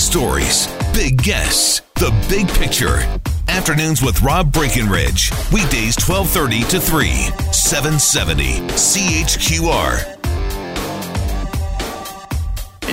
stories, 0.00 0.66
big 0.94 1.22
guests, 1.22 1.82
the 1.96 2.10
big 2.28 2.48
picture. 2.48 3.06
Afternoons 3.48 4.02
with 4.02 4.22
Rob 4.22 4.52
Breckenridge. 4.52 5.30
Weekdays 5.52 5.96
1230 6.00 6.62
to 6.70 6.80
3, 6.80 7.08
770 7.52 8.60
CHQR. 8.70 10.16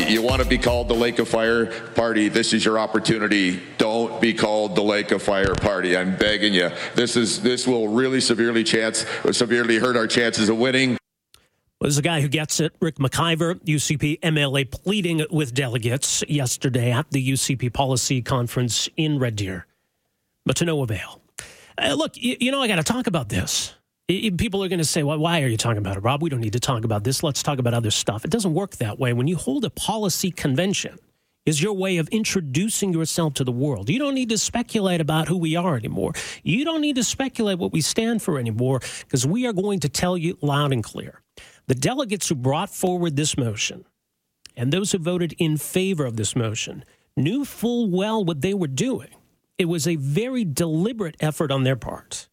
You 0.10 0.22
want 0.22 0.42
to 0.42 0.48
be 0.48 0.58
called 0.58 0.90
the 0.90 0.94
Lake 0.94 1.20
of 1.20 1.28
Fire 1.28 1.68
Party? 1.94 2.30
This 2.30 2.54
is 2.54 2.64
your 2.64 2.78
opportunity. 2.78 3.62
Don't 3.78 4.22
be 4.22 4.34
called 4.34 4.76
the 4.76 4.84
Lake 4.84 5.12
of 5.12 5.24
Fire 5.24 5.56
Party. 5.56 5.98
I'm 5.98 6.16
begging 6.16 6.54
you. 6.54 6.72
This 6.96 7.16
is 7.16 7.42
this 7.42 7.66
will 7.66 7.88
really 7.88 8.22
severely 8.22 8.64
chance 8.64 9.06
severely 9.32 9.80
hurt 9.80 9.98
our 9.98 10.08
chances 10.08 10.50
of 10.50 10.58
winning. 10.58 10.98
There's 11.80 12.00
a 12.00 12.02
guy 12.02 12.22
who 12.22 12.28
gets 12.28 12.60
it, 12.60 12.74
Rick 12.82 12.96
McIver, 12.96 13.64
UCP 13.64 14.20
MLA, 14.22 14.70
pleading 14.72 15.24
with 15.30 15.54
delegates 15.54 16.24
yesterday 16.28 16.92
at 16.92 17.12
the 17.12 17.32
UCP 17.34 17.72
policy 17.72 18.24
conference 18.24 18.90
in 18.98 19.20
Red 19.20 19.36
Deer, 19.36 19.68
but 20.44 20.56
to 20.58 20.66
no 20.66 20.82
avail. 20.82 21.22
Uh, 21.78 21.94
look, 21.94 22.18
you, 22.18 22.36
you 22.40 22.52
know, 22.52 22.64
I 22.64 22.68
got 22.68 22.78
to 22.78 22.84
talk 22.84 23.06
about 23.06 23.30
this. 23.30 23.76
People 24.08 24.64
are 24.64 24.70
going 24.70 24.80
to 24.80 24.86
say, 24.86 25.04
well, 25.04 25.20
why 25.20 25.44
are 25.44 25.48
you 25.48 25.58
talking 25.58 25.78
about 25.78 25.98
it, 25.98 26.00
Rob? 26.00 26.24
We 26.24 26.32
don't 26.32 26.40
need 26.40 26.54
to 26.54 26.60
talk 26.60 26.84
about 26.84 27.04
this. 27.04 27.22
Let's 27.22 27.44
talk 27.44 27.60
about 27.60 27.76
other 27.76 27.92
stuff. 27.92 28.26
It 28.26 28.32
doesn't 28.32 28.56
work 28.56 28.78
that 28.78 28.98
way. 28.98 29.14
When 29.14 29.28
you 29.28 29.36
hold 29.36 29.64
a 29.64 29.70
policy 29.70 30.32
convention, 30.32 30.98
is 31.46 31.64
your 31.64 31.72
way 31.72 31.96
of 31.98 32.10
introducing 32.10 32.92
yourself 32.92 33.36
to 33.36 33.44
the 33.44 33.54
world. 33.54 33.90
You 33.90 34.00
don't 34.00 34.14
need 34.14 34.28
to 34.30 34.38
speculate 34.38 35.00
about 35.00 35.30
who 35.30 35.38
we 35.38 35.56
are 35.56 35.78
anymore. 35.78 36.12
You 36.44 36.66
don't 36.66 36.82
need 36.82 36.98
to 36.98 37.06
speculate 37.06 37.58
what 37.58 37.72
we 37.72 37.80
stand 37.80 38.22
for 38.22 38.38
anymore 38.38 38.82
because 39.06 39.26
we 39.26 39.48
are 39.48 39.54
going 39.54 39.80
to 39.80 39.90
tell 39.90 40.18
you 40.18 40.38
loud 40.42 40.74
and 40.74 40.84
clear. 40.84 41.22
The 41.68 41.76
delegates 41.76 42.30
who 42.30 42.36
brought 42.36 42.70
forward 42.70 43.16
this 43.16 43.38
motion 43.38 43.86
and 44.56 44.72
those 44.72 44.92
who 44.92 44.98
voted 44.98 45.34
in 45.38 45.58
favor 45.58 46.06
of 46.06 46.18
this 46.18 46.36
motion 46.36 46.84
knew 47.16 47.46
full 47.46 47.90
well 47.90 48.24
what 48.24 48.42
they 48.42 48.54
were 48.54 48.68
doing. 48.68 49.10
It 49.58 49.66
was 49.66 49.88
a 49.88 49.96
very 49.96 50.46
deliberate 50.46 51.18
effort 51.20 51.52
on 51.52 51.64
their 51.64 51.76
part 51.76 52.30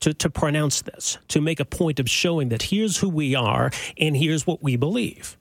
to, 0.00 0.14
to 0.14 0.30
pronounce 0.30 0.82
this, 0.82 1.18
to 1.28 1.40
make 1.40 1.60
a 1.60 1.64
point 1.64 1.98
of 1.98 2.08
showing 2.08 2.50
that 2.50 2.64
here's 2.64 2.98
who 2.98 3.08
we 3.08 3.34
are 3.34 3.70
and 3.98 4.16
here's 4.16 4.46
what 4.46 4.62
we 4.62 4.76
believe. 4.76 5.36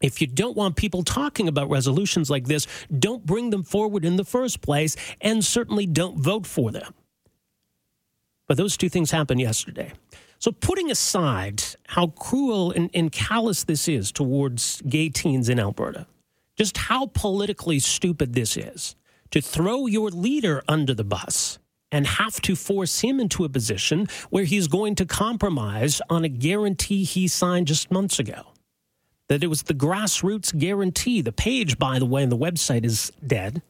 If 0.00 0.20
you 0.20 0.26
don't 0.26 0.56
want 0.56 0.76
people 0.76 1.02
talking 1.02 1.48
about 1.48 1.70
resolutions 1.70 2.28
like 2.28 2.46
this, 2.46 2.66
don't 2.98 3.24
bring 3.24 3.50
them 3.50 3.62
forward 3.62 4.04
in 4.04 4.16
the 4.16 4.24
first 4.24 4.60
place, 4.60 4.94
and 5.20 5.44
certainly 5.44 5.86
don't 5.86 6.18
vote 6.18 6.46
for 6.46 6.70
them. 6.70 6.92
But 8.46 8.56
those 8.56 8.76
two 8.76 8.88
things 8.88 9.10
happened 9.10 9.40
yesterday. 9.40 9.92
So, 10.38 10.52
putting 10.52 10.90
aside 10.90 11.62
how 11.88 12.08
cruel 12.08 12.70
and, 12.70 12.90
and 12.94 13.10
callous 13.10 13.64
this 13.64 13.88
is 13.88 14.12
towards 14.12 14.82
gay 14.82 15.08
teens 15.08 15.48
in 15.48 15.58
Alberta, 15.58 16.06
just 16.56 16.76
how 16.76 17.06
politically 17.06 17.78
stupid 17.78 18.34
this 18.34 18.56
is 18.56 18.96
to 19.30 19.40
throw 19.40 19.86
your 19.86 20.10
leader 20.10 20.62
under 20.68 20.94
the 20.94 21.04
bus 21.04 21.58
and 21.92 22.06
have 22.06 22.40
to 22.42 22.56
force 22.56 23.00
him 23.00 23.20
into 23.20 23.44
a 23.44 23.48
position 23.48 24.08
where 24.30 24.44
he's 24.44 24.68
going 24.68 24.94
to 24.96 25.06
compromise 25.06 26.00
on 26.10 26.24
a 26.24 26.28
guarantee 26.28 27.04
he 27.04 27.28
signed 27.28 27.66
just 27.66 27.90
months 27.90 28.18
ago. 28.18 28.42
That 29.28 29.42
it 29.42 29.48
was 29.48 29.64
the 29.64 29.74
grassroots 29.74 30.56
guarantee. 30.56 31.20
The 31.20 31.32
page, 31.32 31.78
by 31.78 31.98
the 31.98 32.06
way, 32.06 32.22
on 32.22 32.28
the 32.28 32.36
website 32.36 32.84
is 32.84 33.10
dead. 33.26 33.62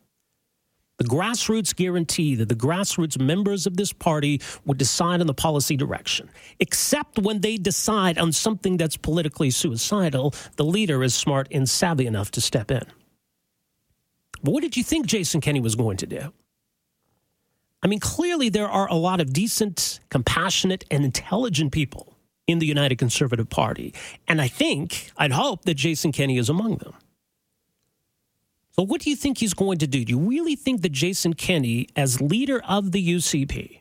The 0.99 1.05
grassroots 1.05 1.77
guarantee 1.77 2.35
that 2.37 2.49
the 2.49 2.55
grassroots 2.55 3.21
members 3.21 3.67
of 3.67 3.77
this 3.77 3.93
party 3.93 4.41
would 4.65 4.79
decide 4.79 5.21
on 5.21 5.27
the 5.27 5.35
policy 5.35 5.77
direction. 5.77 6.31
Except 6.59 7.19
when 7.19 7.43
they 7.43 7.59
decide 7.59 8.17
on 8.19 8.33
something 8.33 8.79
that's 8.79 8.97
politically 8.97 9.51
suicidal, 9.51 10.35
the 10.57 10.65
leader 10.65 11.03
is 11.03 11.15
smart 11.15 11.49
and 11.51 11.69
savvy 11.69 12.07
enough 12.07 12.31
to 12.33 12.41
step 12.41 12.71
in. 12.71 12.85
But 14.43 14.53
what 14.53 14.63
did 14.63 14.77
you 14.77 14.83
think 14.83 15.07
Jason 15.07 15.41
Kenney 15.41 15.61
was 15.61 15.75
going 15.75 15.99
to 15.99 16.07
do? 16.07 16.33
I 17.83 17.89
mean, 17.89 18.01
clearly 18.01 18.49
there 18.49 18.69
are 18.69 18.89
a 18.89 18.95
lot 18.95 19.21
of 19.21 19.33
decent, 19.33 20.01
compassionate, 20.09 20.85
and 20.91 21.05
intelligent 21.05 21.73
people 21.73 22.17
in 22.47 22.59
the 22.59 22.67
United 22.67 22.97
Conservative 22.97 23.51
Party. 23.51 23.93
And 24.27 24.41
I 24.41 24.49
think, 24.49 25.11
I'd 25.17 25.33
hope 25.33 25.65
that 25.65 25.75
Jason 25.75 26.11
Kenney 26.11 26.39
is 26.39 26.49
among 26.49 26.79
them. 26.79 26.95
So, 28.79 28.85
what 28.85 29.01
do 29.01 29.11
you 29.11 29.17
think 29.17 29.39
he's 29.39 29.55
going 29.55 29.79
to 29.79 29.87
do? 29.87 30.05
Do 30.05 30.13
you 30.13 30.19
really 30.19 30.55
think 30.55 30.83
that 30.83 30.93
Jason 30.93 31.33
Kenney, 31.33 31.89
as 31.97 32.21
leader 32.21 32.63
of 32.69 32.93
the 32.93 33.15
UCP, 33.15 33.81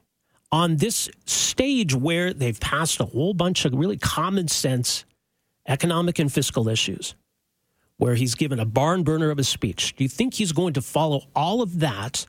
on 0.51 0.77
this 0.77 1.09
stage 1.25 1.93
where 1.93 2.33
they've 2.33 2.59
passed 2.59 3.01
a 3.01 3.05
whole 3.05 3.33
bunch 3.33 3.65
of 3.65 3.73
really 3.73 3.97
common 3.97 4.47
sense 4.47 5.03
economic 5.67 6.19
and 6.19 6.31
fiscal 6.31 6.69
issues, 6.69 7.15
where 7.97 8.15
he's 8.15 8.35
given 8.35 8.59
a 8.59 8.65
barn 8.65 9.03
burner 9.03 9.31
of 9.31 9.39
a 9.39 9.43
speech, 9.43 9.95
do 9.95 10.03
you 10.03 10.09
think 10.09 10.35
he's 10.35 10.51
going 10.51 10.73
to 10.73 10.81
follow 10.81 11.23
all 11.35 11.61
of 11.61 11.79
that 11.79 12.25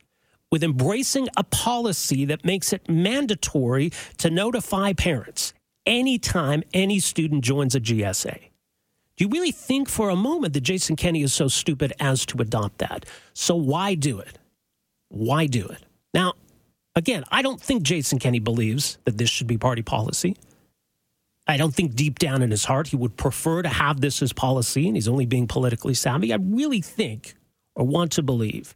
with 0.51 0.65
embracing 0.65 1.29
a 1.37 1.45
policy 1.45 2.25
that 2.25 2.45
makes 2.45 2.73
it 2.73 2.89
mandatory 2.89 3.91
to 4.19 4.31
notify 4.31 4.93
parents 4.93 5.53
anytime 5.85 6.63
any 6.73 6.99
student 6.99 7.45
joins 7.45 7.75
a 7.75 7.81
GSA. 7.81 8.51
Do 9.17 9.25
you 9.25 9.31
really 9.31 9.53
think 9.53 9.89
for 9.89 10.11
a 10.11 10.17
moment 10.17 10.53
that 10.55 10.61
Jason 10.61 10.95
Kenney 10.95 11.23
is 11.23 11.33
so 11.33 11.49
stupid 11.49 11.93
as 11.99 12.27
to 12.27 12.39
adopt 12.43 12.79
that? 12.79 13.07
So 13.33 13.57
why 13.57 13.95
do 13.95 14.19
it? 14.19 14.39
Why 15.09 15.47
do 15.47 15.67
it? 15.67 15.79
Now, 16.13 16.35
again, 16.95 17.25
I 17.31 17.41
don't 17.41 17.61
think 17.61 17.83
Jason 17.83 18.19
Kenney 18.19 18.41
believes 18.41 18.99
that 19.05 19.17
this 19.17 19.31
should 19.31 19.47
be 19.47 19.57
party 19.57 19.83
policy. 19.83 20.37
I 21.47 21.57
don't 21.57 21.75
think 21.75 21.95
deep 21.95 22.19
down 22.19 22.43
in 22.43 22.51
his 22.51 22.65
heart 22.65 22.89
he 22.89 22.97
would 22.97 23.17
prefer 23.17 23.63
to 23.63 23.69
have 23.69 24.01
this 24.01 24.21
as 24.21 24.33
policy 24.33 24.87
and 24.87 24.97
he's 24.97 25.09
only 25.09 25.27
being 25.27 25.47
politically 25.47 25.95
savvy. 25.95 26.33
I 26.33 26.37
really 26.37 26.83
think 26.83 27.37
or 27.75 27.85
want 27.85 28.13
to 28.13 28.23
believe 28.23 28.75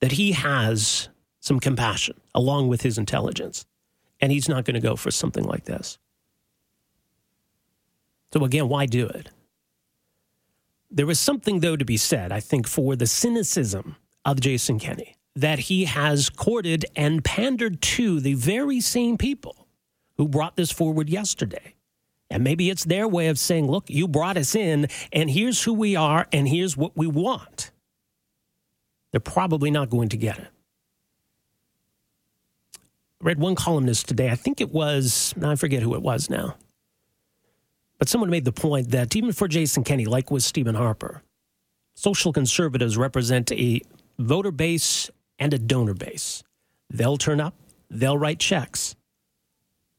that 0.00 0.12
he 0.12 0.32
has 0.32 1.08
some 1.40 1.60
compassion 1.60 2.20
along 2.34 2.68
with 2.68 2.82
his 2.82 2.98
intelligence. 2.98 3.66
And 4.18 4.32
he's 4.32 4.48
not 4.48 4.64
going 4.64 4.74
to 4.74 4.80
go 4.80 4.96
for 4.96 5.10
something 5.10 5.44
like 5.44 5.64
this. 5.64 5.98
So, 8.32 8.42
again, 8.44 8.68
why 8.68 8.86
do 8.86 9.06
it? 9.06 9.28
There 10.90 11.10
is 11.10 11.18
something, 11.18 11.60
though, 11.60 11.76
to 11.76 11.84
be 11.84 11.96
said, 11.96 12.32
I 12.32 12.40
think, 12.40 12.66
for 12.66 12.96
the 12.96 13.06
cynicism 13.06 13.96
of 14.24 14.40
Jason 14.40 14.78
Kenney 14.78 15.16
that 15.36 15.58
he 15.58 15.84
has 15.84 16.30
courted 16.30 16.86
and 16.96 17.22
pandered 17.22 17.80
to 17.82 18.20
the 18.20 18.34
very 18.34 18.80
same 18.80 19.18
people 19.18 19.68
who 20.16 20.26
brought 20.26 20.56
this 20.56 20.72
forward 20.72 21.10
yesterday. 21.10 21.74
And 22.30 22.42
maybe 22.42 22.70
it's 22.70 22.84
their 22.84 23.06
way 23.06 23.28
of 23.28 23.38
saying, 23.38 23.70
look, 23.70 23.88
you 23.88 24.08
brought 24.08 24.38
us 24.38 24.54
in, 24.54 24.88
and 25.12 25.30
here's 25.30 25.62
who 25.62 25.74
we 25.74 25.94
are, 25.94 26.26
and 26.32 26.48
here's 26.48 26.76
what 26.76 26.96
we 26.96 27.06
want 27.06 27.70
they're 29.12 29.20
probably 29.20 29.70
not 29.70 29.88
going 29.88 30.08
to 30.10 30.16
get 30.16 30.38
it. 30.38 30.48
I 33.22 33.24
read 33.24 33.38
one 33.38 33.54
columnist 33.54 34.08
today, 34.08 34.30
I 34.30 34.34
think 34.34 34.60
it 34.60 34.70
was, 34.70 35.34
I 35.42 35.54
forget 35.54 35.82
who 35.82 35.94
it 35.94 36.02
was 36.02 36.28
now, 36.28 36.56
but 37.98 38.08
someone 38.08 38.30
made 38.30 38.44
the 38.44 38.52
point 38.52 38.90
that 38.90 39.14
even 39.16 39.32
for 39.32 39.48
Jason 39.48 39.84
Kenney, 39.84 40.06
like 40.06 40.30
with 40.30 40.42
Stephen 40.42 40.74
Harper, 40.74 41.22
social 41.94 42.32
conservatives 42.32 42.96
represent 42.96 43.50
a 43.52 43.80
voter 44.18 44.50
base 44.50 45.10
and 45.38 45.52
a 45.54 45.58
donor 45.58 45.94
base. 45.94 46.42
They'll 46.90 47.16
turn 47.16 47.40
up, 47.40 47.54
they'll 47.90 48.18
write 48.18 48.38
checks, 48.38 48.96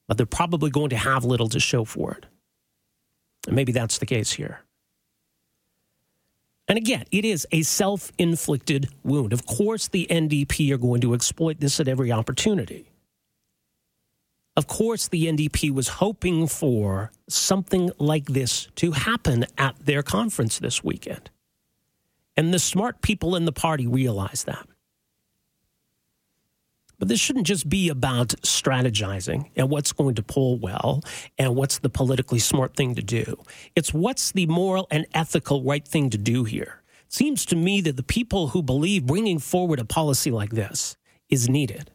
but 0.07 0.17
they're 0.17 0.25
probably 0.25 0.69
going 0.69 0.89
to 0.89 0.97
have 0.97 1.25
little 1.25 1.49
to 1.49 1.59
show 1.59 1.83
for 1.83 2.13
it. 2.13 2.25
And 3.45 3.55
maybe 3.55 3.71
that's 3.71 3.97
the 3.97 4.05
case 4.05 4.31
here. 4.31 4.61
And 6.67 6.77
again, 6.77 7.05
it 7.11 7.23
is 7.23 7.47
a 7.51 7.61
self 7.61 8.11
inflicted 8.17 8.89
wound. 9.03 9.31
Of 9.31 9.45
course, 9.45 9.87
the 9.87 10.05
NDP 10.09 10.71
are 10.71 10.77
going 10.77 11.01
to 11.01 11.13
exploit 11.13 11.59
this 11.59 11.79
at 11.79 11.87
every 11.87 12.11
opportunity. 12.11 12.91
Of 14.57 14.65
course, 14.65 15.07
the 15.07 15.27
NDP 15.27 15.71
was 15.71 15.87
hoping 15.87 16.47
for 16.47 17.11
something 17.29 17.91
like 17.99 18.25
this 18.25 18.67
to 18.77 18.91
happen 18.91 19.45
at 19.55 19.75
their 19.85 20.01
conference 20.01 20.57
this 20.57 20.83
weekend. 20.83 21.29
And 22.35 22.51
the 22.51 22.57
smart 22.57 23.03
people 23.03 23.35
in 23.35 23.45
the 23.45 23.51
party 23.51 23.85
realize 23.85 24.45
that. 24.45 24.67
But 26.97 27.07
this 27.07 27.19
shouldn't 27.19 27.45
just 27.45 27.69
be 27.69 27.89
about 27.89 28.29
strategizing 28.41 29.51
and 29.55 29.69
what's 29.69 29.91
going 29.91 30.15
to 30.15 30.23
pull 30.23 30.57
well 30.57 31.03
and 31.37 31.55
what's 31.55 31.77
the 31.77 31.89
politically 31.89 32.39
smart 32.39 32.75
thing 32.75 32.95
to 32.95 33.03
do. 33.03 33.37
It's 33.75 33.93
what's 33.93 34.31
the 34.31 34.47
moral 34.47 34.87
and 34.89 35.05
ethical 35.13 35.61
right 35.61 35.87
thing 35.87 36.09
to 36.09 36.17
do 36.17 36.45
here. 36.45 36.81
It 37.05 37.13
seems 37.13 37.45
to 37.47 37.55
me 37.55 37.81
that 37.81 37.95
the 37.95 38.01
people 38.01 38.47
who 38.47 38.63
believe 38.63 39.05
bringing 39.05 39.37
forward 39.37 39.79
a 39.79 39.85
policy 39.85 40.31
like 40.31 40.49
this 40.49 40.97
is 41.29 41.47
needed, 41.47 41.91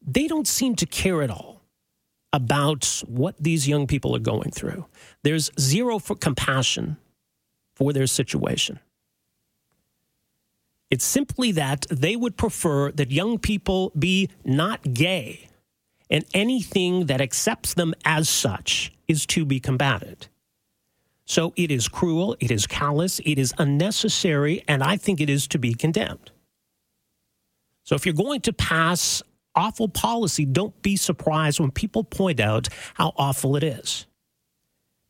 they 0.00 0.28
don't 0.28 0.46
seem 0.46 0.76
to 0.76 0.86
care 0.86 1.22
at 1.22 1.30
all 1.30 1.55
about 2.32 3.02
what 3.06 3.34
these 3.38 3.68
young 3.68 3.86
people 3.86 4.14
are 4.14 4.20
going 4.20 4.50
through. 4.50 4.86
There's 5.22 5.50
zero 5.58 5.98
for 5.98 6.14
compassion 6.14 6.96
for 7.74 7.92
their 7.92 8.06
situation. 8.06 8.80
It's 10.90 11.04
simply 11.04 11.52
that 11.52 11.86
they 11.90 12.14
would 12.14 12.36
prefer 12.36 12.92
that 12.92 13.10
young 13.10 13.38
people 13.38 13.92
be 13.98 14.30
not 14.44 14.94
gay, 14.94 15.48
and 16.08 16.24
anything 16.32 17.06
that 17.06 17.20
accepts 17.20 17.74
them 17.74 17.94
as 18.04 18.28
such 18.28 18.92
is 19.08 19.26
to 19.26 19.44
be 19.44 19.58
combated. 19.58 20.28
So 21.24 21.52
it 21.56 21.72
is 21.72 21.88
cruel, 21.88 22.36
it 22.38 22.52
is 22.52 22.68
callous, 22.68 23.20
it 23.24 23.36
is 23.36 23.52
unnecessary, 23.58 24.62
and 24.68 24.82
I 24.82 24.96
think 24.96 25.20
it 25.20 25.28
is 25.28 25.48
to 25.48 25.58
be 25.58 25.74
condemned. 25.74 26.30
So 27.82 27.96
if 27.96 28.06
you're 28.06 28.14
going 28.14 28.42
to 28.42 28.52
pass 28.52 29.22
awful 29.56 29.88
policy, 29.88 30.44
don't 30.44 30.80
be 30.82 30.96
surprised 30.96 31.58
when 31.58 31.70
people 31.70 32.04
point 32.04 32.38
out 32.38 32.68
how 32.94 33.12
awful 33.16 33.56
it 33.56 33.64
is. 33.64 34.06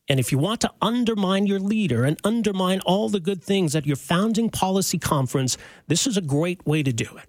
And 0.09 0.21
if 0.21 0.31
you 0.31 0.39
want 0.39 0.61
to 0.61 0.73
undermine 0.81 1.47
your 1.47 1.59
leader 1.59 2.05
and 2.05 2.17
undermine 2.23 2.81
all 2.81 3.09
the 3.09 3.21
good 3.21 3.43
things 3.43 3.75
at 3.75 3.87
your 3.87 3.97
founding 3.97 4.51
policy 4.51 4.99
conference, 4.99 5.59
this 5.89 6.07
is 6.07 6.17
a 6.17 6.23
great 6.23 6.65
way 6.65 6.83
to 6.83 6.93
do 6.93 7.17
it. 7.17 7.29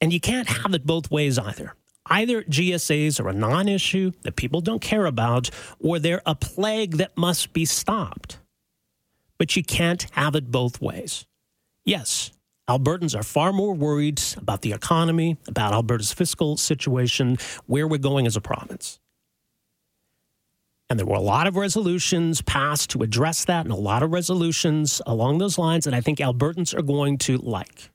And 0.00 0.12
you 0.12 0.20
can't 0.20 0.48
have 0.48 0.74
it 0.74 0.86
both 0.86 1.10
ways 1.10 1.38
either. 1.38 1.74
Either 2.06 2.42
GSAs 2.42 3.18
are 3.18 3.28
a 3.30 3.32
non 3.32 3.68
issue 3.68 4.12
that 4.22 4.36
people 4.36 4.60
don't 4.60 4.82
care 4.82 5.06
about, 5.06 5.48
or 5.80 5.98
they're 5.98 6.22
a 6.26 6.34
plague 6.34 6.98
that 6.98 7.16
must 7.16 7.52
be 7.52 7.64
stopped. 7.64 8.38
But 9.38 9.56
you 9.56 9.64
can't 9.64 10.06
have 10.12 10.36
it 10.36 10.50
both 10.50 10.80
ways. 10.80 11.26
Yes, 11.84 12.30
Albertans 12.68 13.18
are 13.18 13.22
far 13.22 13.52
more 13.52 13.74
worried 13.74 14.22
about 14.36 14.62
the 14.62 14.72
economy, 14.72 15.36
about 15.46 15.72
Alberta's 15.72 16.12
fiscal 16.12 16.56
situation, 16.56 17.36
where 17.66 17.86
we're 17.86 17.98
going 17.98 18.26
as 18.26 18.36
a 18.36 18.40
province. 18.40 18.98
And 20.88 20.98
there 20.98 21.06
were 21.06 21.16
a 21.16 21.20
lot 21.20 21.46
of 21.46 21.56
resolutions 21.56 22.40
passed 22.42 22.90
to 22.90 23.02
address 23.02 23.44
that, 23.46 23.66
and 23.66 23.72
a 23.72 23.76
lot 23.76 24.02
of 24.02 24.12
resolutions 24.12 25.02
along 25.06 25.38
those 25.38 25.58
lines 25.58 25.84
that 25.84 25.94
I 25.94 26.00
think 26.00 26.18
Albertans 26.18 26.74
are 26.76 26.82
going 26.82 27.18
to 27.18 27.36
like. 27.38 27.90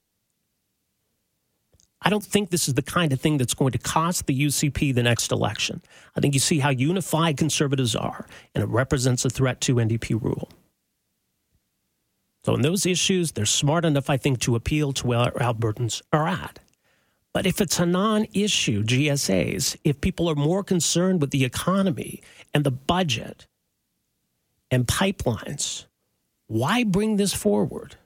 I 2.01 2.10
don't 2.10 2.24
think 2.24 2.50
this 2.50 2.68
is 2.68 2.75
the 2.75 2.81
kind 2.81 3.12
of 3.12 3.19
thing 3.19 3.38
that's 3.38 3.54
going 3.54 3.72
to 3.72 3.77
cost 3.77 4.25
the 4.25 4.39
UCP 4.39 4.94
the 4.94 5.04
next 5.04 5.31
election. 5.31 5.81
I 6.15 6.22
think 6.22 6.33
you 6.33 6.39
see 6.39 6.60
how 6.60 6.69
unified 6.69 7.38
conservatives 7.38 7.95
are, 7.95 8.27
and 8.56 8.63
it 8.63 8.68
represents 8.68 9.25
a 9.25 9.30
threat 9.30 9.62
to 9.62 9.75
NDP 9.75 10.22
rule. 10.22 10.50
So, 12.50 12.56
in 12.56 12.63
those 12.63 12.88
issues, 12.88 13.34
they're 13.34 13.46
smart 13.46 13.86
enough, 13.86 14.10
I 14.10 14.18
think, 14.18 14.40
to 14.40 14.56
appeal 14.56 14.92
to 14.94 15.06
where 15.06 15.30
Albertans 15.34 16.01
are 16.12 16.28
at. 16.28 16.57
But 17.31 17.46
if 17.46 17.62
it's 17.62 17.78
a 17.78 17.86
non 17.86 18.25
issue, 18.34 18.84
GSAs, 18.84 19.78
if 19.84 20.01
people 20.01 20.28
are 20.28 20.34
more 20.34 20.63
concerned 20.63 21.22
with 21.22 21.30
the 21.30 21.46
economy 21.46 22.24
and 22.51 22.63
the 22.63 22.72
budget 22.72 23.46
and 24.72 24.88
pipelines, 24.88 25.86
why 26.48 26.84
bring 26.84 27.18
this 27.18 27.36
forward? 27.36 27.98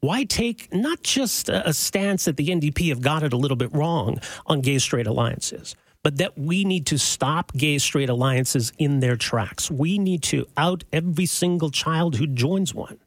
Why 0.00 0.24
take 0.24 0.70
not 0.74 1.02
just 1.02 1.48
a 1.48 1.72
stance 1.72 2.26
that 2.26 2.36
the 2.36 2.48
NDP 2.48 2.90
have 2.90 3.00
got 3.00 3.22
it 3.22 3.32
a 3.32 3.38
little 3.38 3.56
bit 3.56 3.74
wrong 3.74 4.20
on 4.44 4.60
gay 4.60 4.76
straight 4.76 5.06
alliances, 5.06 5.74
but 6.04 6.18
that 6.18 6.36
we 6.36 6.62
need 6.62 6.84
to 6.88 6.98
stop 6.98 7.52
gay 7.54 7.78
straight 7.78 8.10
alliances 8.10 8.74
in 8.76 9.00
their 9.00 9.16
tracks? 9.16 9.70
We 9.70 9.96
need 9.96 10.22
to 10.24 10.46
out 10.58 10.84
every 10.92 11.24
single 11.24 11.70
child 11.70 12.16
who 12.16 12.26
joins 12.26 12.74
one. 12.74 12.98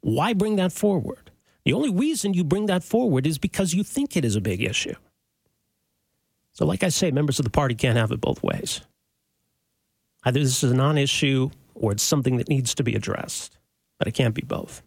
Why 0.00 0.32
bring 0.32 0.56
that 0.56 0.72
forward? 0.72 1.30
The 1.64 1.72
only 1.72 1.90
reason 1.90 2.34
you 2.34 2.44
bring 2.44 2.66
that 2.66 2.84
forward 2.84 3.26
is 3.26 3.38
because 3.38 3.74
you 3.74 3.84
think 3.84 4.16
it 4.16 4.24
is 4.24 4.36
a 4.36 4.40
big 4.40 4.62
issue. 4.62 4.94
So, 6.52 6.66
like 6.66 6.82
I 6.82 6.88
say, 6.88 7.10
members 7.10 7.38
of 7.38 7.44
the 7.44 7.50
party 7.50 7.74
can't 7.74 7.98
have 7.98 8.10
it 8.10 8.20
both 8.20 8.42
ways. 8.42 8.80
Either 10.24 10.40
this 10.40 10.64
is 10.64 10.72
a 10.72 10.74
non 10.74 10.98
issue 10.98 11.50
or 11.74 11.92
it's 11.92 12.02
something 12.02 12.38
that 12.38 12.48
needs 12.48 12.74
to 12.74 12.82
be 12.82 12.94
addressed, 12.94 13.56
but 13.98 14.08
it 14.08 14.12
can't 14.12 14.34
be 14.34 14.42
both. 14.42 14.82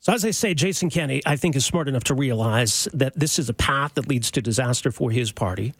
So, 0.00 0.12
as 0.12 0.24
I 0.24 0.32
say, 0.32 0.54
Jason 0.54 0.90
Kenney, 0.90 1.22
I 1.24 1.36
think, 1.36 1.56
is 1.56 1.64
smart 1.64 1.88
enough 1.88 2.04
to 2.04 2.14
realize 2.14 2.88
that 2.92 3.18
this 3.18 3.38
is 3.38 3.48
a 3.48 3.54
path 3.54 3.94
that 3.94 4.08
leads 4.08 4.30
to 4.32 4.42
disaster 4.42 4.90
for 4.90 5.10
his 5.10 5.32
party, 5.32 5.72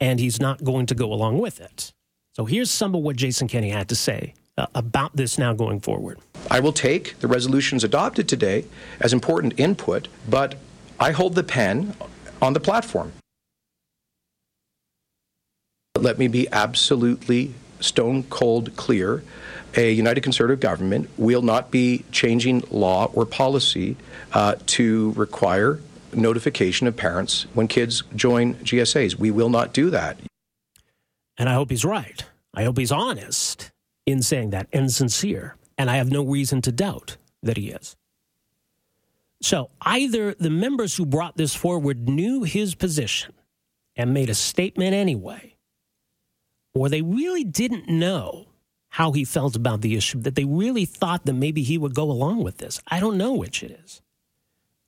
and 0.00 0.18
he's 0.18 0.40
not 0.40 0.64
going 0.64 0.86
to 0.86 0.94
go 0.94 1.12
along 1.12 1.38
with 1.38 1.60
it. 1.60 1.92
So, 2.32 2.44
here's 2.44 2.70
some 2.70 2.94
of 2.94 3.02
what 3.02 3.16
Jason 3.16 3.46
Kenney 3.46 3.70
had 3.70 3.88
to 3.90 3.94
say 3.94 4.34
uh, 4.56 4.66
about 4.74 5.16
this 5.16 5.38
now 5.38 5.52
going 5.52 5.80
forward. 5.80 6.18
I 6.50 6.60
will 6.60 6.72
take 6.72 7.18
the 7.18 7.28
resolutions 7.28 7.84
adopted 7.84 8.28
today 8.28 8.64
as 9.00 9.12
important 9.12 9.58
input, 9.58 10.08
but 10.28 10.56
I 11.00 11.12
hold 11.12 11.34
the 11.34 11.42
pen 11.42 11.94
on 12.40 12.52
the 12.52 12.60
platform. 12.60 13.12
Let 15.98 16.18
me 16.18 16.28
be 16.28 16.48
absolutely 16.52 17.54
stone 17.80 18.24
cold 18.24 18.76
clear. 18.76 19.22
A 19.76 19.90
United 19.90 20.20
Conservative 20.20 20.60
government 20.60 21.08
will 21.16 21.42
not 21.42 21.70
be 21.70 22.04
changing 22.12 22.62
law 22.70 23.10
or 23.12 23.26
policy 23.26 23.96
uh, 24.32 24.54
to 24.66 25.12
require 25.12 25.80
notification 26.12 26.86
of 26.86 26.96
parents 26.96 27.46
when 27.54 27.66
kids 27.66 28.02
join 28.14 28.54
GSAs. 28.56 29.16
We 29.16 29.30
will 29.32 29.48
not 29.48 29.72
do 29.72 29.90
that. 29.90 30.18
And 31.36 31.48
I 31.48 31.54
hope 31.54 31.70
he's 31.70 31.84
right. 31.84 32.24
I 32.54 32.62
hope 32.62 32.78
he's 32.78 32.92
honest 32.92 33.72
in 34.06 34.22
saying 34.22 34.50
that 34.50 34.68
and 34.72 34.92
sincere. 34.92 35.56
And 35.76 35.90
I 35.90 35.96
have 35.96 36.10
no 36.10 36.22
reason 36.24 36.62
to 36.62 36.72
doubt 36.72 37.16
that 37.42 37.56
he 37.56 37.70
is. 37.70 37.96
So 39.42 39.70
either 39.82 40.34
the 40.34 40.50
members 40.50 40.96
who 40.96 41.04
brought 41.04 41.36
this 41.36 41.54
forward 41.54 42.08
knew 42.08 42.44
his 42.44 42.74
position 42.74 43.34
and 43.96 44.14
made 44.14 44.30
a 44.30 44.34
statement 44.34 44.94
anyway, 44.94 45.56
or 46.74 46.88
they 46.88 47.02
really 47.02 47.44
didn't 47.44 47.88
know 47.88 48.46
how 48.88 49.12
he 49.12 49.24
felt 49.24 49.56
about 49.56 49.80
the 49.80 49.96
issue, 49.96 50.20
that 50.20 50.34
they 50.34 50.44
really 50.44 50.84
thought 50.84 51.26
that 51.26 51.34
maybe 51.34 51.62
he 51.62 51.76
would 51.76 51.94
go 51.94 52.10
along 52.10 52.42
with 52.42 52.58
this. 52.58 52.80
I 52.88 53.00
don't 53.00 53.18
know 53.18 53.34
which 53.34 53.62
it 53.62 53.78
is. 53.84 54.00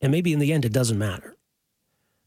And 0.01 0.13
maybe 0.13 0.33
in 0.33 0.39
the 0.39 0.53
end, 0.53 0.65
it 0.65 0.73
doesn't 0.73 0.99
matter. 0.99 1.36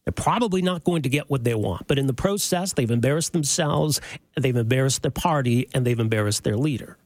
They're 0.09 0.23
probably 0.23 0.63
not 0.63 0.83
going 0.83 1.03
to 1.03 1.09
get 1.09 1.29
what 1.29 1.43
they 1.43 1.53
want, 1.53 1.87
but 1.87 1.99
in 1.99 2.07
the 2.07 2.15
process, 2.15 2.73
they've 2.73 2.89
embarrassed 2.89 3.31
themselves, 3.31 4.01
they've 4.35 4.55
embarrassed 4.55 5.03
their 5.03 5.11
party, 5.11 5.69
and 5.71 5.85
they've 5.85 5.99
embarrassed 5.99 6.43
their 6.43 6.57
leader. 6.57 6.97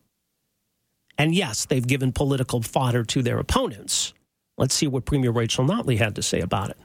And 1.18 1.36
yes, 1.36 1.66
they've 1.66 1.86
given 1.86 2.14
political 2.14 2.62
fodder 2.62 3.04
to 3.04 3.22
their 3.22 3.40
opponents. 3.40 4.14
Let's 4.58 4.74
see 4.74 4.88
what 4.88 5.04
Premier 5.04 5.32
Rachel 5.32 5.66
Notley 5.66 5.98
had 5.98 6.16
to 6.16 6.22
say 6.22 6.40
about 6.40 6.70
it. 6.70 6.78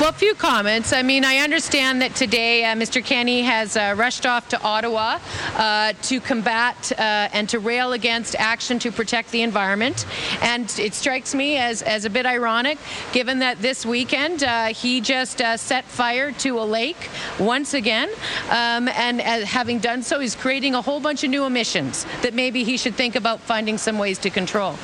Well, 0.00 0.08
a 0.08 0.12
few 0.14 0.34
comments. 0.34 0.94
I 0.94 1.02
mean, 1.02 1.26
I 1.26 1.40
understand 1.40 2.00
that 2.00 2.14
today 2.14 2.64
uh, 2.64 2.74
Mr. 2.74 3.04
Kenney 3.04 3.42
has 3.42 3.76
uh, 3.76 3.94
rushed 3.98 4.24
off 4.24 4.48
to 4.48 4.62
Ottawa 4.62 5.18
uh, 5.56 5.92
to 6.04 6.22
combat 6.22 6.90
uh, 6.92 7.28
and 7.34 7.46
to 7.50 7.58
rail 7.58 7.92
against 7.92 8.34
action 8.36 8.78
to 8.78 8.92
protect 8.92 9.30
the 9.30 9.42
environment. 9.42 10.06
And 10.40 10.74
it 10.78 10.94
strikes 10.94 11.34
me 11.34 11.58
as, 11.58 11.82
as 11.82 12.06
a 12.06 12.10
bit 12.10 12.24
ironic, 12.24 12.78
given 13.12 13.40
that 13.40 13.60
this 13.60 13.84
weekend 13.84 14.42
uh, 14.42 14.68
he 14.68 15.02
just 15.02 15.42
uh, 15.42 15.58
set 15.58 15.84
fire 15.84 16.32
to 16.32 16.58
a 16.58 16.64
lake 16.64 17.10
once 17.38 17.74
again. 17.74 18.08
Um, 18.48 18.88
and 18.88 19.20
having 19.20 19.80
done 19.80 20.02
so, 20.02 20.18
he's 20.18 20.34
creating 20.34 20.74
a 20.74 20.80
whole 20.80 21.00
bunch 21.00 21.24
of 21.24 21.30
new 21.30 21.44
emissions 21.44 22.06
that 22.22 22.32
maybe 22.32 22.64
he 22.64 22.78
should 22.78 22.94
think 22.94 23.16
about 23.16 23.38
finding 23.38 23.76
some 23.76 23.98
ways 23.98 24.18
to 24.20 24.30
control. 24.30 24.76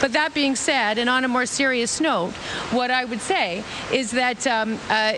But 0.00 0.14
that 0.14 0.32
being 0.34 0.56
said, 0.56 0.98
and 0.98 1.10
on 1.10 1.24
a 1.24 1.28
more 1.28 1.46
serious 1.46 2.00
note, 2.00 2.32
what 2.72 2.90
I 2.90 3.04
would 3.04 3.20
say 3.20 3.62
is 3.92 4.12
that, 4.12 4.46
um, 4.46 4.78
uh, 4.88 5.12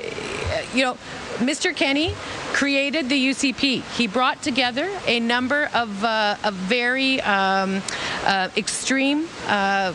you 0.74 0.84
know, 0.84 0.98
Mr. 1.38 1.74
Kenney 1.74 2.14
created 2.52 3.08
the 3.08 3.28
UCP. 3.28 3.82
He 3.96 4.06
brought 4.06 4.42
together 4.42 4.90
a 5.06 5.20
number 5.20 5.70
of, 5.72 6.04
uh, 6.04 6.36
of 6.44 6.54
very 6.54 7.20
um, 7.22 7.82
uh, 8.24 8.48
extreme 8.56 9.28
uh, 9.46 9.94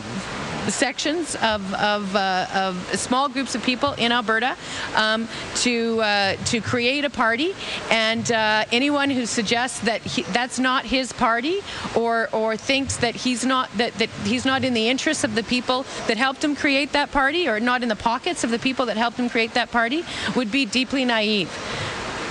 sections 0.70 1.34
of, 1.36 1.74
of, 1.74 2.14
uh, 2.14 2.46
of 2.54 2.98
small 2.98 3.28
groups 3.28 3.54
of 3.54 3.62
people 3.62 3.92
in 3.92 4.12
Alberta 4.12 4.56
um, 4.94 5.28
to 5.56 6.00
uh, 6.00 6.34
to 6.46 6.60
create 6.60 7.04
a 7.04 7.10
party. 7.10 7.54
And 7.90 8.30
uh, 8.30 8.64
anyone 8.72 9.10
who 9.10 9.26
suggests 9.26 9.80
that 9.80 10.02
he, 10.02 10.22
that's 10.22 10.58
not 10.58 10.84
his 10.84 11.12
party 11.12 11.60
or 11.96 12.28
or 12.32 12.56
thinks 12.56 12.96
that 12.98 13.14
he's 13.14 13.44
not 13.44 13.70
that, 13.76 13.94
that 13.94 14.10
he's 14.24 14.44
not 14.44 14.64
in 14.64 14.74
the 14.74 14.88
interests 14.88 15.24
of 15.24 15.34
the 15.34 15.42
people 15.42 15.84
that 16.06 16.16
helped 16.16 16.42
him 16.42 16.56
create 16.56 16.92
that 16.92 17.10
party 17.12 17.48
or 17.48 17.60
not 17.60 17.82
in 17.82 17.88
the 17.88 17.96
pockets 17.96 18.44
of 18.44 18.50
the 18.50 18.58
people 18.58 18.86
that 18.86 18.96
helped 18.96 19.18
him 19.18 19.28
create 19.28 19.54
that 19.54 19.70
party 19.70 20.04
would 20.36 20.50
be 20.50 20.64
deeply 20.64 21.04
naive. 21.04 21.50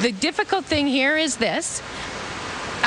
The 0.02 0.12
difficult 0.12 0.66
thing 0.66 0.88
here 0.88 1.18
is 1.18 1.38
this 1.38 1.82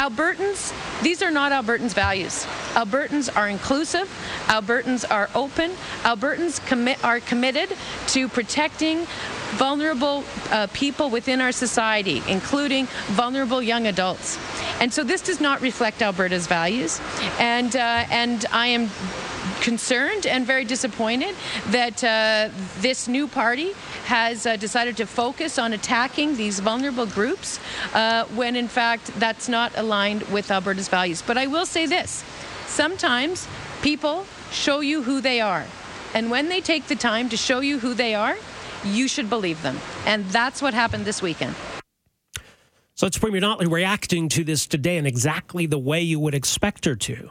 Albertans, 0.00 0.72
these 1.02 1.20
are 1.20 1.30
not 1.30 1.52
Albertans' 1.52 1.92
values. 1.92 2.46
Albertans 2.72 3.28
are 3.36 3.50
inclusive. 3.50 4.08
Albertans 4.46 5.04
are 5.10 5.28
open. 5.34 5.72
Albertans 6.04 7.04
are 7.04 7.20
committed 7.20 7.76
to 8.06 8.26
protecting 8.26 9.04
vulnerable 9.58 10.24
uh, 10.50 10.68
people 10.72 11.10
within 11.10 11.42
our 11.42 11.52
society, 11.52 12.22
including 12.28 12.86
vulnerable 13.08 13.60
young 13.60 13.88
adults. 13.88 14.38
And 14.80 14.90
so 14.90 15.04
this 15.04 15.20
does 15.20 15.38
not 15.38 15.60
reflect 15.60 16.00
Alberta's 16.00 16.46
values. 16.46 16.98
And, 17.38 17.76
uh, 17.76 18.06
and 18.10 18.46
I 18.52 18.68
am 18.68 18.88
concerned 19.60 20.26
and 20.26 20.46
very 20.46 20.64
disappointed 20.64 21.34
that 21.68 22.02
uh, 22.02 22.48
this 22.78 23.08
new 23.08 23.28
party 23.28 23.72
has 24.06 24.46
uh, 24.46 24.56
decided 24.56 24.96
to 24.96 25.06
focus 25.06 25.58
on 25.58 25.72
attacking 25.72 26.36
these 26.36 26.60
vulnerable 26.60 27.06
groups 27.06 27.60
uh, 27.94 28.24
when 28.34 28.56
in 28.56 28.68
fact 28.68 29.06
that's 29.20 29.48
not 29.48 29.76
aligned 29.76 30.22
with 30.24 30.50
Alberta's 30.50 30.88
values. 30.88 31.22
But 31.22 31.38
I 31.38 31.46
will 31.46 31.66
say 31.66 31.86
this 31.86 32.24
sometimes 32.66 33.46
people 33.82 34.26
show 34.50 34.80
you 34.80 35.02
who 35.02 35.20
they 35.20 35.40
are. 35.40 35.66
And 36.14 36.30
when 36.30 36.48
they 36.48 36.60
take 36.60 36.86
the 36.86 36.96
time 36.96 37.28
to 37.28 37.36
show 37.36 37.60
you 37.60 37.78
who 37.78 37.94
they 37.94 38.14
are, 38.14 38.36
you 38.84 39.08
should 39.08 39.30
believe 39.30 39.62
them. 39.62 39.78
And 40.06 40.24
that's 40.26 40.60
what 40.60 40.74
happened 40.74 41.04
this 41.04 41.22
weekend. 41.22 41.54
So 42.94 43.06
it's 43.06 43.18
Premier 43.18 43.40
Notley 43.40 43.70
reacting 43.70 44.28
to 44.30 44.44
this 44.44 44.66
today 44.66 44.96
in 44.96 45.06
exactly 45.06 45.66
the 45.66 45.78
way 45.78 46.00
you 46.02 46.20
would 46.20 46.34
expect 46.34 46.84
her 46.84 46.96
to. 46.96 47.30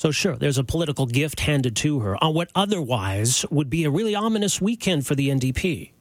So, 0.00 0.10
sure, 0.10 0.36
there's 0.36 0.56
a 0.56 0.64
political 0.64 1.04
gift 1.04 1.40
handed 1.40 1.76
to 1.76 2.00
her 2.00 2.16
on 2.24 2.32
what 2.32 2.50
otherwise 2.54 3.44
would 3.50 3.68
be 3.68 3.84
a 3.84 3.90
really 3.90 4.14
ominous 4.14 4.58
weekend 4.58 5.06
for 5.06 5.14
the 5.14 5.28
NDP. 5.28 5.92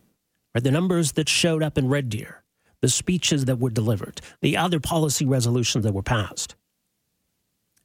Right? 0.56 0.63
The 0.63 0.72
numbers 0.72 1.12
that 1.12 1.27
showed 1.27 1.62
up 1.62 1.77
in 1.77 1.89
Red 1.89 2.08
Deer, 2.08 2.41
the 2.79 2.88
speeches 2.88 3.44
that 3.44 3.60
were 3.60 3.72
delivered, 3.72 4.22
the 4.39 4.56
other 4.56 4.79
policy 4.79 5.25
resolutions 5.25 5.84
that 5.84 5.94
were 5.94 6.01
passed. 6.01 6.56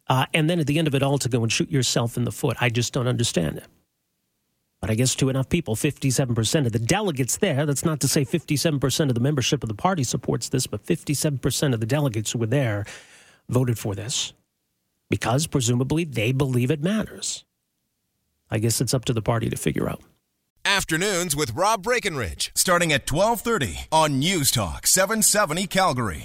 Uh, 0.06 0.26
and 0.32 0.48
then 0.48 0.60
at 0.60 0.68
the 0.68 0.78
end 0.78 0.86
of 0.86 0.94
it 0.94 1.02
all 1.02 1.18
to 1.18 1.28
go 1.28 1.42
and 1.42 1.50
shoot 1.50 1.68
yourself 1.68 2.16
in 2.16 2.24
the 2.24 2.30
foot. 2.30 2.58
I 2.60 2.68
just 2.68 2.92
don't 2.92 3.08
understand 3.08 3.56
it. 3.56 3.66
But 4.80 4.90
I 4.90 4.94
guess 4.94 5.16
to 5.16 5.30
enough 5.30 5.48
people, 5.48 5.74
57% 5.74 6.66
of 6.66 6.70
the 6.70 6.78
delegates 6.78 7.38
there, 7.38 7.66
that's 7.66 7.84
not 7.84 7.98
to 8.02 8.06
say 8.06 8.24
57% 8.24 9.08
of 9.08 9.14
the 9.14 9.20
membership 9.20 9.64
of 9.64 9.68
the 9.68 9.74
party 9.74 10.04
supports 10.04 10.48
this, 10.48 10.68
but 10.68 10.86
57% 10.86 11.74
of 11.74 11.80
the 11.80 11.86
delegates 11.86 12.30
who 12.30 12.38
were 12.38 12.46
there 12.46 12.86
voted 13.48 13.80
for 13.80 13.96
this 13.96 14.32
because 15.14 15.46
presumably 15.46 16.02
they 16.02 16.32
believe 16.32 16.72
it 16.72 16.82
matters. 16.82 17.44
I 18.50 18.58
guess 18.58 18.80
it's 18.80 18.92
up 18.92 19.04
to 19.04 19.12
the 19.12 19.22
party 19.22 19.48
to 19.48 19.56
figure 19.56 19.88
out. 19.88 20.02
Afternoons 20.64 21.36
with 21.36 21.54
Rob 21.54 21.84
Breckenridge, 21.84 22.50
starting 22.56 22.92
at 22.92 23.08
1230 23.08 23.86
on 23.92 24.18
News 24.18 24.50
Talk 24.50 24.88
770 24.88 25.68
Calgary. 25.68 26.22